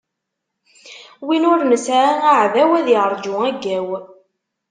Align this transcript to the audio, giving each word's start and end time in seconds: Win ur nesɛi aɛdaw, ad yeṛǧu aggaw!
Win 1.25 1.47
ur 1.51 1.59
nesɛi 1.65 2.11
aɛdaw, 2.31 2.71
ad 2.79 2.87
yeṛǧu 2.93 3.33
aggaw! 3.49 3.87